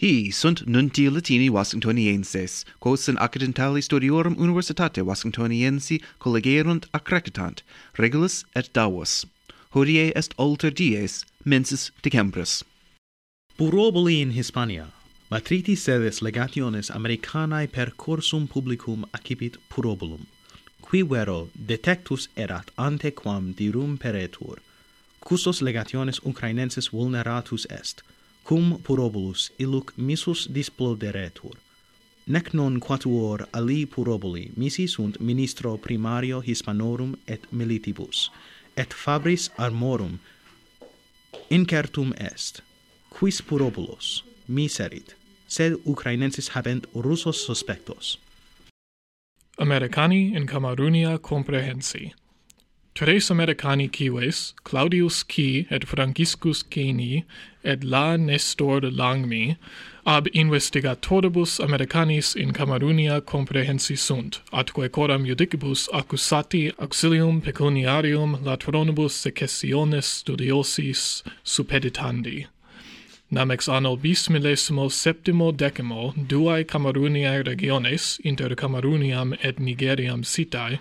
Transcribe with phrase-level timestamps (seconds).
[0.00, 7.64] Hi sunt nunti Latini Washingtonienses, quos in accidentali studiorum Universitate Washingtoniensi collegerunt accreditant,
[7.96, 9.26] regulus et davos.
[9.70, 12.62] Hodie est alter dies, mensis decembris.
[13.56, 14.92] Buroboli in Hispania,
[15.32, 20.26] matriti sedes legationes Americanae per cursum publicum accipit purobulum,
[20.80, 24.60] qui vero detectus erat ante quam dirum peretur,
[25.24, 28.04] custos legationes Ucrainenses vulneratus est,
[28.48, 31.56] cum purobulus illuc missus disploderetur.
[32.24, 38.30] Nec non quatuor ali puroboli misi sunt ministro primario Hispanorum et militibus,
[38.74, 40.18] et fabris armorum
[41.50, 42.62] incertum est,
[43.18, 48.18] quis purobulos miserit, sed ucrainensis habent Russos suspectos.
[49.58, 52.14] Americani in Camerunia comprehensi
[52.98, 57.24] tres Americani cives, Claudius Qui et Franciscus Ceni
[57.62, 59.56] et la Nestor Langmi,
[60.04, 70.06] ab investigatoribus Americanis in Camerunia comprehensi sunt, atque coram judicibus accusati auxilium pecuniarium latronibus secessiones
[70.24, 72.46] studiosis supeditandi.
[73.30, 80.78] Nam ex anno bis millesimo septimo decimo duae Cameruniae regiones inter Cameruniam et Nigeriam sitae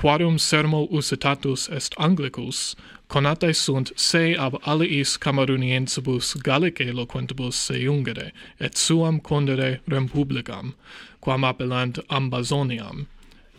[0.00, 2.74] quadum sermo usitatus est Anglicus,
[3.08, 10.72] conatae sunt se ab aliis camaruniensibus Gallicae loquentibus se jungere, et suam condere rem publicam,
[11.20, 13.08] quam appellant ambazoniam.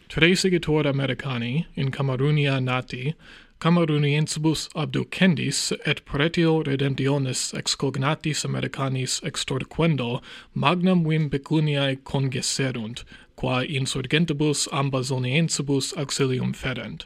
[0.10, 3.14] Tres segitor Americani, in Camarunia nati,
[3.62, 10.20] Camaruniensibus abducendis et pretio redemptionis excognatis Americanis extorquendo
[10.56, 13.04] magnam vim pecuniae congesserunt,
[13.36, 17.06] qua insurgentibus ambazoniensibus auxilium ferent.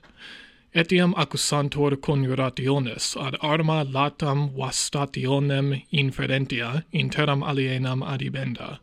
[0.74, 8.80] Etiam accusantor conjurationes ad arma latam vastationem inferentia interam alienam adibenda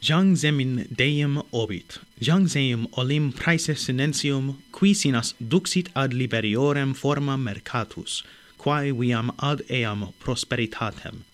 [0.00, 7.36] Jang zemin deum obit, jang zeum olim praese sinentium, qui sinas duxit ad liberiorem forma
[7.36, 8.22] mercatus,
[8.56, 11.24] quae viam ad eam prosperitatem,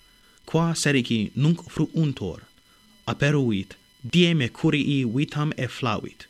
[0.47, 2.41] qua serici nunc fruuntor,
[3.07, 6.25] aperuit, die me curii vitam efflavit,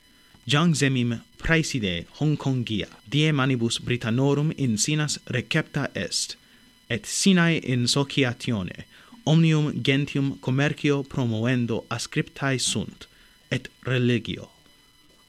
[0.44, 6.34] jang zemim praeside Hongkongia, die manibus Britannorum in sinas recepta est,
[6.90, 8.86] et sinae in sociatione,
[9.26, 13.06] omnium gentium commercio promovendo ascriptae sunt,
[13.50, 14.50] et religio,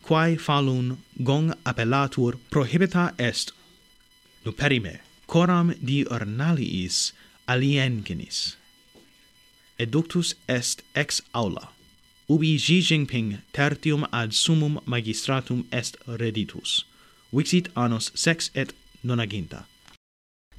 [0.02, 3.52] quae falun gong appellatur prohibita est,
[4.46, 7.14] nuperime, coram diurnaliis
[7.48, 8.56] aliengenis.
[9.78, 11.70] Eductus est ex aula,
[12.30, 16.86] ubi Xi Jinping tertium ad sumum magistratum est reditus,
[17.32, 18.74] vixit annos sex et
[19.04, 19.66] nonaginta.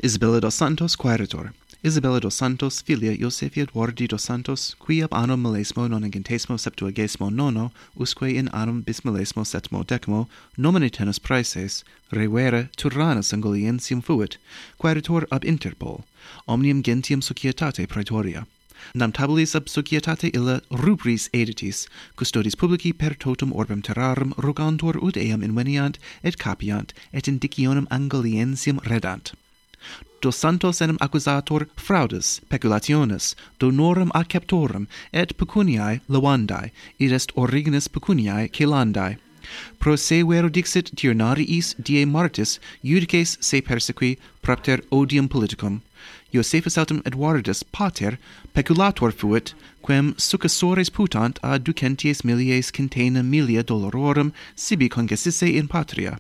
[0.03, 1.53] Isabella dos Santos, quaeritor.
[1.87, 7.71] Isabella dos Santos, filia Iosefi Eduardi dos Santos, qui ab annum millesimo nonagentesimo septuagesimo nono,
[7.95, 14.37] usque in annum bismillesimo setmo decimo, nomine tenus praeses, revere Turranus Anguliensium fuit,
[14.79, 16.03] quaeritor ab Interpol,
[16.49, 18.49] omnium gentium societate praetoria.
[18.93, 21.87] Nam tabulis ab societate illa rubris editis,
[22.17, 28.81] custodis publici per totum orbem terrarum rogantur ut eam inveniant, et capiant, et indicionem Anguliensium
[28.81, 29.35] redant
[30.21, 38.49] dos Santos enim accusator fraudes, peculationes, donorum acceptorum et pecuniae lavandae, id est originis pecuniae
[38.49, 39.19] celandae.
[39.79, 45.83] Pro se vero dixit tionariis die martis judices se persequi propter odium politicum.
[46.33, 48.19] Josephus autem Eduardus pater
[48.53, 49.55] peculator fuit,
[49.87, 56.19] quem successores putant ad ducenties milies centena milia dolororum sibi congessisse in patria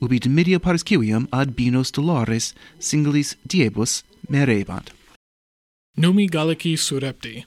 [0.00, 4.90] ubi dimidio media civium ad binos dolores singulis diebus merebant.
[5.96, 7.44] Numi Gallici surepti.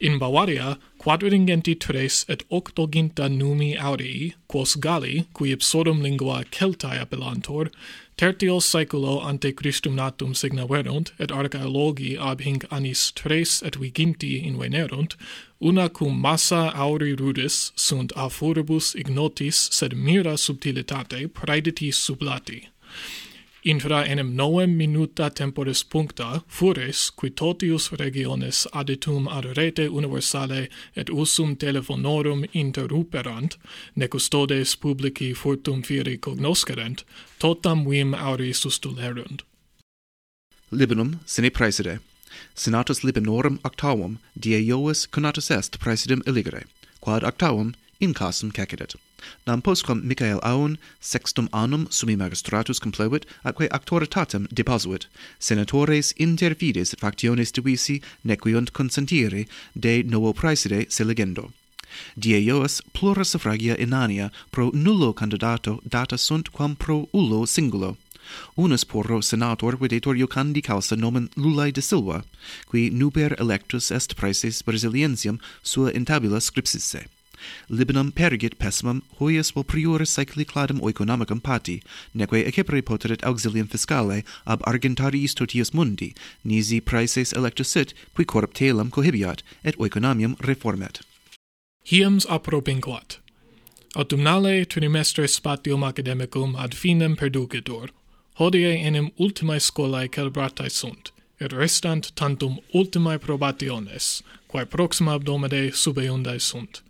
[0.00, 7.70] In Bavaria, quadringenti tres et octoginta numi aurii, quos Galli, qui ipsodum lingua Celtae appellantur,
[8.16, 15.16] tertio saeculo ante Christum natum signaverunt, et archaeologi ab hinc annis tres et viginti invenerunt,
[15.60, 22.68] una cum massa auri rudis sunt a furibus ignotis sed mira subtilitate praediti sublati.
[23.66, 31.08] Infra enim novem minuta temporis puncta fures qui totius regiones aditum ad rete universale et
[31.10, 33.56] usum telefonorum interruperant
[33.96, 37.02] ne custodes publici furtum fieri cognoscerent
[37.38, 39.42] totam vim auri sustulerunt.
[40.70, 41.98] Libenum sine praeside.
[42.54, 46.62] Senatus Libanorum octavum die Iovis conatus est praesidem illigere
[47.00, 48.94] quad octavum in casum cacedet
[49.46, 55.06] Nam postquam Michael Aun sextum annum summi magistratus complevit, atque actoritatem deposuit,
[55.38, 61.52] senatores intervides et factiones divisi nequiunt consentire de novo praeside se legendo.
[62.18, 67.96] Die eos plura suffragia inania pro nullo candidato data sunt quam pro ullo singulo.
[68.56, 72.24] Unus porro senator videtur iocandi causa nomen Lulae de Silva,
[72.68, 77.06] qui nuper electus est praeses Brasiliensium sua in tabula scripsisse
[77.70, 81.82] libenam pergit pesmam huius vel prioris cyclicladum oeconomicum pati,
[82.14, 86.14] neque ecepere poterit auxilium fiscale ab argentariis totius mundi,
[86.44, 91.00] nisi praeses electus sit, qui corp telem cohibiat, et oeconomium reformet.
[91.84, 93.18] Hiems apropinquat.
[93.94, 97.90] Autumnale trimestre spatium academicum ad finem perducitur.
[98.38, 106.40] Hodie enim ultimae scolae celebratae sunt, et restant tantum ultimae probationes, quae proxima abdomede subeiundae
[106.40, 106.82] sunt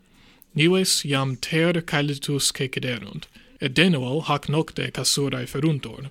[0.56, 3.29] nives iam ter calitus cecederunt,
[3.61, 6.11] et denuo hac nocte casurae feruntur.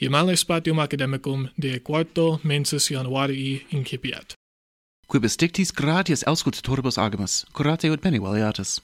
[0.00, 4.34] Hiemale spatium academicum de quarto mensis januarii incipiat.
[5.06, 8.80] Quibus dictis gratias auscultatoribus agamus, curate et bene valiatus.